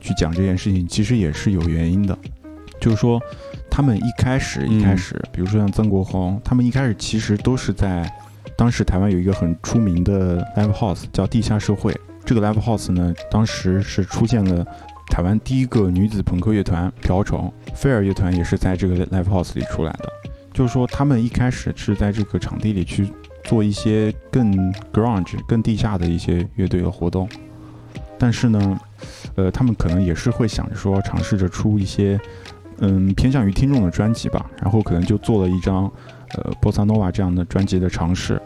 [0.00, 2.16] 去讲这件事情，其实也是有原因的。
[2.80, 3.20] 就是说，
[3.74, 8.06] 他们一开始一开始，比如说像曾国藩，他们一开始其实都是在
[8.54, 11.98] 当时台湾有一个很出名的 live house 叫地下社会。
[12.22, 14.62] 这个 live house 呢，当时是出现了
[15.06, 20.06] 台湾第一个女子朋克乐团瓢虫，飞儿乐团也是在这个 live house 里出来的。
[20.52, 23.10] 就是说，他们一开始是在这个场地里去
[23.42, 27.26] 做一些更 grunge、更地下的一些乐队的活动，
[28.18, 28.78] 但是呢，
[29.34, 32.20] 呃，他们可能也是会想着说，尝试着出一些，
[32.84, 35.90] 嗯，偏向于听众的专辑吧，然后可能就做了一张，
[36.34, 38.42] 呃，波萨诺瓦这样的专辑的尝试，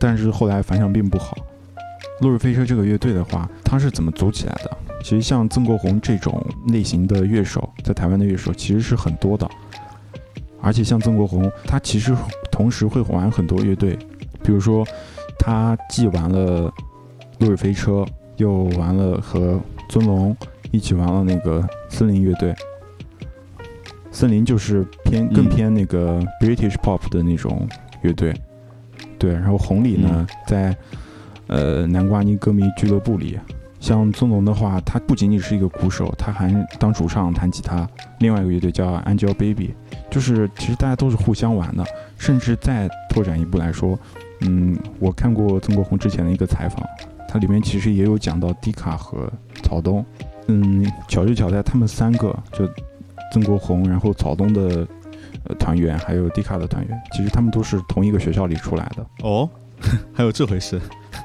[0.00, 1.38] 但是后来反响并不好。
[2.20, 4.76] 落日飞车这个乐队的话，它是怎么组起来的？
[5.04, 9.48] 其实像曾国宏这种类型的乐手，在台湾的乐手其实是很多的，
[10.60, 12.12] 而且像曾国宏，他其实
[12.50, 13.96] 同时会玩很多乐队，
[14.42, 14.84] 比如说
[15.38, 16.68] 他既玩了
[17.38, 18.04] 落日飞车，
[18.36, 20.36] 又玩了和尊龙
[20.72, 22.52] 一起玩了那个森林乐队。
[24.10, 27.68] 森林就是偏更嗯偏那个 British pop 的那种
[28.02, 28.34] 乐队，
[29.18, 29.32] 对。
[29.32, 30.76] 然后红里呢，在
[31.46, 33.38] 呃南瓜泥歌迷俱乐部里，
[33.80, 37.88] 像尊龙的话，他不仅仅是一个鼓手，他还当主唱弹吉他。
[38.18, 39.74] 另外一个乐队叫 Angel Baby，
[40.10, 41.84] 就是其实大家都是互相玩的，
[42.16, 43.98] 甚至再拓展一步来说，
[44.40, 46.82] 嗯，我看过曾国宏之前的一个采访，
[47.28, 49.30] 它里面其实也有讲到迪卡和
[49.62, 50.04] 曹东，
[50.48, 52.68] 嗯，巧就巧在他们三个就
[53.32, 54.86] 曾国红，然后草东的
[55.44, 59.06] 呃团员，还有迪卡的团员，其实他们都是同一个学校里出来的。
[59.22, 59.48] 哦，
[60.12, 60.80] 还有这回事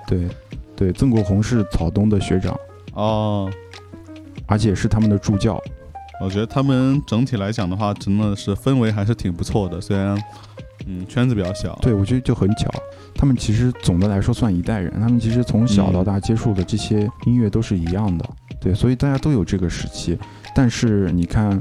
[0.07, 0.27] 对，
[0.75, 2.57] 对，曾国红是草东的学长，
[2.93, 3.51] 哦。
[4.45, 5.59] 而且是他们的助教。
[6.19, 10.21] 我觉得他们整体来讲的话，真的是氛围还是挺不错的，虽然
[10.85, 11.73] 嗯圈子比较小。
[11.81, 12.69] 对，我觉得就很巧，
[13.15, 18.29] 他们其实总的来说算一代人，他们其实从小到大接触的这些音乐都是一样的，
[18.59, 20.19] 对，所以大家都有这个时期。
[20.53, 21.59] 但是你看，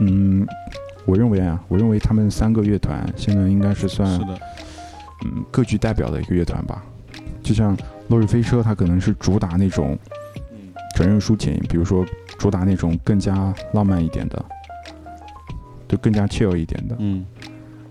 [0.00, 0.46] 嗯，
[1.04, 4.38] 我认为啊，我认为他们三个乐团现在应该是算是的，
[5.24, 6.84] 嗯各具代表的一个乐团吧。
[7.42, 7.76] 就像
[8.08, 9.98] 落日飞车，它可能是主打那种
[10.52, 12.04] 嗯整人抒情，比如说
[12.38, 14.44] 主打那种更加浪漫一点的，
[15.86, 16.96] 就更加 chill 一点的。
[16.98, 17.24] 嗯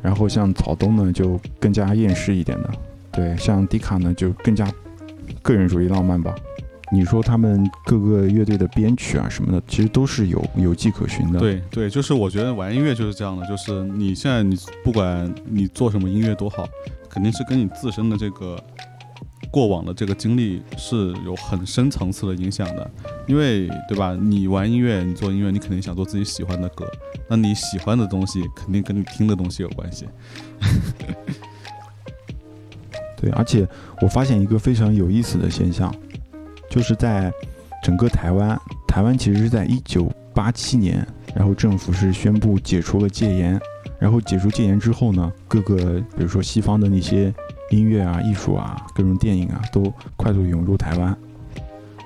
[0.01, 2.70] 然后像草东呢，就更加厌世一点的，
[3.10, 4.70] 对，像迪卡呢，就更加
[5.41, 6.36] 个人主义浪漫吧。
[6.93, 16.69] 你说他们各个乐队的编曲啊什么的，其实都是有有迹可循的。，对对，就是我觉得玩音乐就是这样的，就是你现在你不管你做什么音乐多好，
[17.09, 18.63] 肯定是跟你自身的这个
[19.49, 22.91] 过往的这个经历是有很深层次的影响的。
[23.25, 24.15] 因为对吧？
[24.21, 26.85] 你玩音乐，你做音乐，你肯定想做自己喜欢的歌，
[27.27, 30.07] 那你喜欢的东西肯定跟你听的东西有关系。
[33.15, 33.67] 对，而且
[34.01, 35.95] 我发现一个非常有意思的现象，
[36.74, 37.32] 就是在
[37.84, 41.05] 整个台湾，台湾其实是在一九八七年，
[41.36, 43.61] 然后政府是宣布解除了戒严，
[43.99, 47.32] 然后解除戒严之后呢，各个比如说西方的那些
[47.69, 51.15] 音乐啊、艺术啊、各种电影啊，都快速涌入台湾，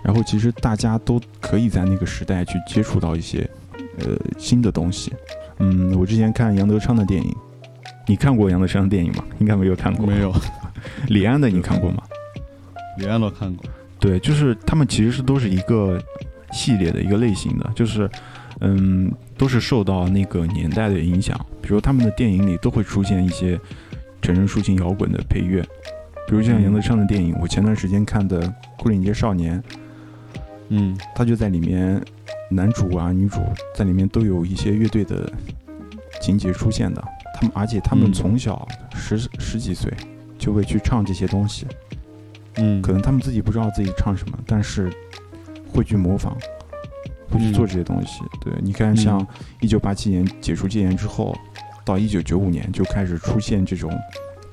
[0.04, 3.50] 然后其实大家都可以在那个时代去接触到一些
[4.00, 5.14] 呃新的东西。
[5.60, 7.34] 嗯，我之前看杨德昌的电影，
[8.06, 9.24] 你看过杨德昌的电影吗？
[9.40, 10.06] 应该没有看过。
[10.06, 10.34] 没有，
[11.08, 12.04] 李安的你看过吗？
[12.98, 13.66] 李安都看过。
[14.00, 16.02] 对，就是他们其实是都是一个
[16.52, 18.10] 系列的一个类型的，就是
[18.60, 21.40] 嗯，都是受到那个年代的影响。
[21.62, 23.60] 比如他们的电影里都会出现一些
[24.22, 25.62] 成人抒情摇滚的配乐，
[26.28, 28.42] 比如像杨德昌的电影，我前段时间看的
[28.78, 29.60] 《牯岭街少年》，
[30.70, 30.98] 嗯。
[31.16, 32.02] 他就在里面，
[32.50, 33.42] 男主啊、女主
[33.76, 35.32] 在里面都有一些乐队的
[36.22, 37.04] 情节出现的。
[37.34, 38.14] 他们，而且他们嗯。
[38.14, 39.92] 从小十十几岁
[40.38, 41.66] 就会去唱这些东西，
[42.58, 44.92] 嗯，可能他们自己不知道自己唱什么，但是
[45.74, 46.34] 会去模仿，
[47.30, 48.22] 会去嗯做这些东西。
[48.42, 49.26] 对，你看，像
[49.62, 51.36] 一九八七年解除戒严之后，
[51.86, 53.92] 到一九九五年就开始出现这种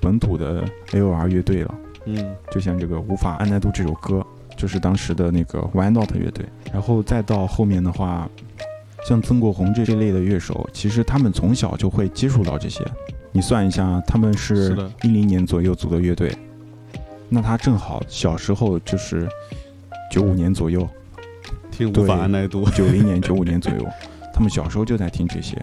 [0.01, 1.75] 本土的 A.O.R 乐队了。
[2.07, 4.23] 嗯就像这个《无法按耐住》这首歌，
[4.59, 6.45] 就是当时的那个 Why Not 乐队。
[6.71, 8.29] 然后再到后面的话，
[9.09, 12.85] 像曾国宏这这类的乐手，其实他们从小就会接触到这些。
[13.33, 16.37] 你算一下，他们是一零年左右组的乐队，
[17.35, 19.29] 那他正好小时候就是
[20.09, 20.89] 九五年左右，
[21.73, 22.65] 听无法安耐度。
[22.71, 23.85] 九零年、 九五年左右，
[24.33, 25.61] 他们小时候就在听这些。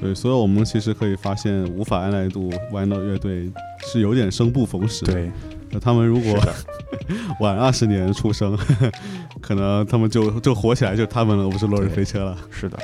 [0.00, 3.50] 对，所以我们其实可以发现，无法安耐度 Why Not 乐队
[3.80, 5.28] 是有点生不逢时。，对，
[5.70, 6.38] 那他们如果
[7.40, 8.56] 晚二十年出生，
[9.42, 12.38] 可能他们就就火起来，就他们了，不是落日飞车了。
[12.48, 12.78] 是的，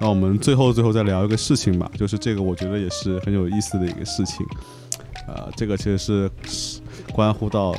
[0.00, 4.44] 那我们最后最后再聊一个事情吧，就是这个我觉得也是很有意思的一个事情，
[5.26, 6.30] 呃，这个其实是
[7.12, 7.74] 关乎到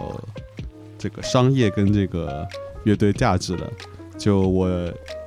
[0.98, 2.48] 这个商业跟这个
[2.84, 3.72] 乐队价值的。
[4.18, 4.70] 就我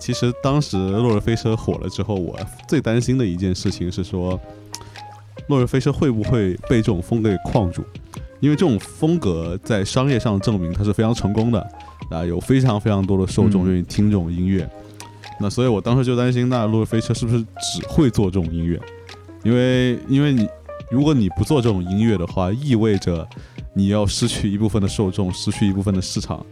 [0.00, 4.40] 其实当时落日飞车火了之后，我最担心的一件事情是说，
[5.48, 7.84] 落日飞车会不会被这种风格给框住？
[8.40, 11.60] 因为这种风格在商业上证明它是非常成功的，
[12.10, 14.68] 啊，有非常非常多的受众愿意听这种音乐。
[15.40, 18.80] 那所以我当时就担心，那落日飞车是不是只会做这种音乐？
[19.44, 20.48] 因为因为你
[20.90, 23.26] 如果你不做这种音乐的话，意味着
[23.74, 26.44] 你要失去一部分的受众，失去一部分的市场，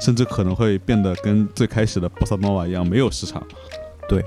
[0.00, 3.42] 甚至可能会变得跟最开始的 bossa nova 一样没有市场。
[4.08, 4.22] 对，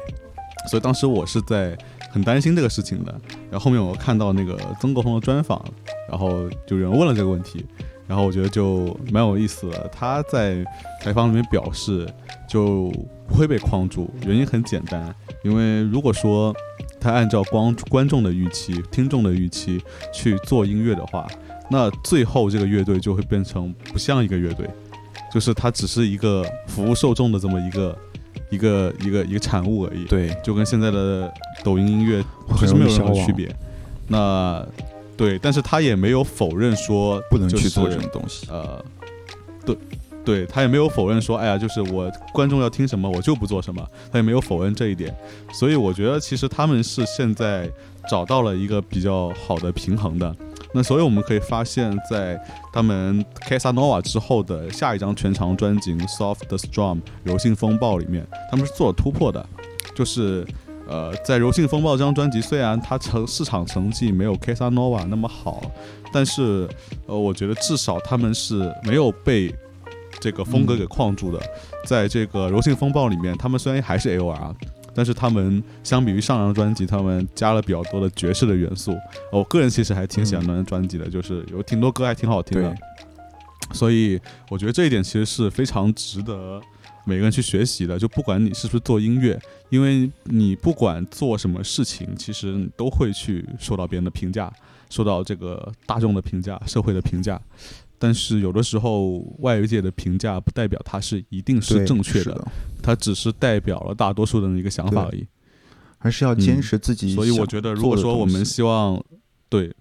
[0.69, 1.77] 所以当时我是在
[2.09, 3.11] 很担心这个事情的。
[3.51, 5.63] 然后后面我看到那个曾国藩的专访，
[6.09, 7.65] 然后就有人问了这个问题，
[8.07, 9.89] 然后我觉得就蛮有意思的。
[9.93, 10.65] 他在
[11.01, 12.07] 采访里面表示，
[12.47, 12.89] 就
[13.27, 15.13] 不会被框住，原因很简单，
[15.43, 16.55] 因为如果说
[16.99, 19.81] 他按照光观众的预期、听众的预期
[20.13, 21.27] 去做音乐的话，
[21.69, 24.67] 那最后这个乐队就会变成不像一个乐队，
[25.33, 27.97] 就是它只是一个服务受众的这么一个
[28.49, 30.05] 一个一个一个产物而已。
[30.05, 31.31] 对，就跟现在的
[31.63, 33.55] 抖音音乐很其实没有容易消亡任何区别。
[34.07, 34.65] 那
[35.17, 38.47] 对，但是他也没有否认说不能去做这种东西。
[38.49, 38.83] 呃，
[39.65, 39.75] 对，
[40.27, 45.15] 对他也没有否认说，哎呀，就是我观众要听什么我就不做什么，他也没有否认这一点。
[45.53, 47.71] 所以我觉得其实他们是现在
[48.09, 50.35] 找到了一个比较好的平衡的。
[50.73, 52.37] 那所以我们可以发现，在
[52.73, 59.47] 他们 Casanova 之后的下一张全长专辑《Soft the Storm》柔性风暴里面，他们是做了突破的，
[59.95, 60.45] 就是
[60.89, 65.61] 呃，在柔性风暴这张专辑，虽然它成市场成绩没有 Casanova 那么好，
[66.11, 66.67] 但是
[67.05, 69.55] 呃，我觉得至少他们是没有被
[70.19, 71.41] 这个风格给框住的。
[71.85, 74.53] 在这个柔性风暴里面，他们虽然还是 AOR，
[74.93, 78.95] 但是他们相比于上张专辑，他们加了比较多的爵士的元素。
[79.31, 82.75] 我个人其实还挺喜欢那张专辑的，就是有挺多歌还挺好听的。
[83.73, 86.61] 所以我觉得这一点其实是非常值得
[87.05, 87.99] 每个人去学习的。
[87.99, 89.37] 就不管你是不是做音乐，
[89.69, 94.51] 因为你不管做什么事情，其实你都会去受到别人的评价，
[94.89, 97.39] 受到这个大众的评价、社会的评价。
[97.99, 102.47] 但是有的时候，外界的评价不代表它是一定是正确的，
[102.81, 105.25] 它只是代表了大多数人的一个想法而已。
[105.99, 109.03] 还是要坚持自己所以我觉得，如果说我们希望，
[109.49, 109.73] 对，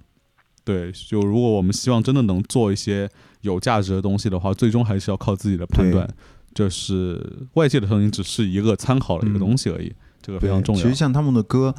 [0.65, 3.09] 对，就如果我们希望真的能做一些
[3.43, 6.09] 有价值的东西的话，最终还是要靠自己的判断。
[6.55, 9.93] 就是外界的声音只是一个参考的一个东西而已，
[10.23, 10.83] 这个非常重要。
[10.83, 11.75] 其实像他们的歌，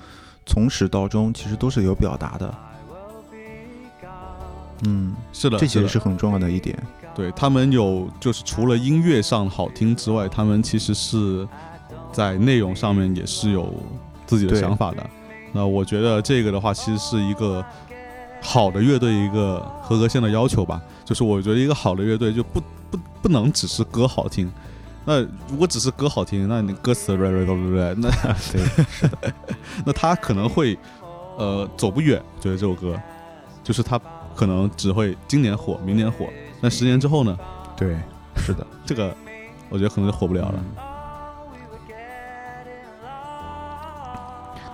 [0.46, 2.56] 从始到终其实都是有表达的。
[4.86, 6.78] 嗯，是的，这其实是很重要的一点。
[7.15, 11.47] 对他们有，就是除了音乐上好听之外，他们其实是
[12.11, 13.73] 在内容上面也是有
[14.28, 15.09] 自己的想法的。
[15.51, 17.65] 那我觉得这个的话，其实是一个
[18.41, 20.80] 好的乐队一个合格线的要求吧。
[21.03, 22.61] 就是我觉得一个好的乐队就不
[22.91, 24.51] 不不能只是歌好听。
[25.03, 28.11] 那如果只是歌好听，那你歌词对对对，那
[28.51, 29.32] 对，
[29.86, 30.78] 那他可能会
[31.38, 32.21] 呃走不远。
[32.39, 32.99] 觉得这首歌，
[33.63, 33.99] 就是他
[34.38, 36.30] 可能只会今年火，明年火，
[36.62, 37.36] 那十年之后呢？
[37.76, 37.98] 对，
[38.36, 39.14] 是的， 这个
[39.68, 40.64] 我觉得可能就火不了了。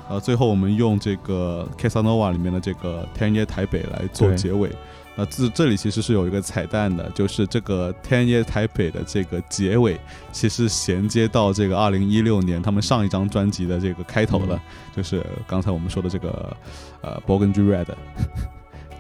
[0.10, 4.70] 呃，最后我们用这个 Casanova 里面的这个《天夜台北》来做结尾。
[5.16, 9.98] 那自这里其实是有一个彩蛋的，就是这个《天夜台北》的这个结尾，
[10.32, 14.62] 其实衔接到这个二零一六年他们上一张专辑的这个开头了，嗯
[14.98, 16.58] 就是刚才我们说的这个
[17.02, 17.88] 呃 Burgundy Red。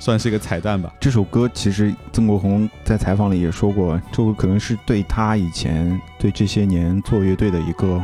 [0.03, 0.93] 算是一个彩蛋吧。
[0.99, 8.03] 这首歌其实曾国宏在采访里也说过，这个可能是对他以前对这些年做乐队的一个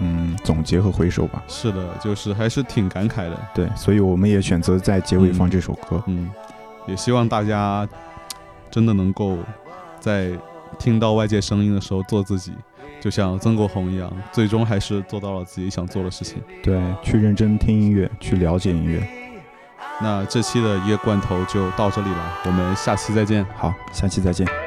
[0.00, 1.40] 嗯总结和回首吧。
[1.46, 3.40] 是的，就是还是挺感慨的。
[3.54, 6.02] 对，所以我们也选择在结尾放这首歌。
[6.08, 6.28] 嗯，
[6.88, 7.88] 也希望大家
[8.68, 9.38] 真的能够
[10.00, 10.32] 在
[10.80, 12.54] 听到外界声音的时候做自己，
[13.00, 16.42] 就像曾国宏一样，最终还是做到了自己想做的事情。
[16.60, 19.08] 对，去认真听音乐，去了解音乐。
[20.00, 23.46] 那这期的一个罐头就到这里了，我们下期再见。
[23.56, 24.65] 好，下期再见。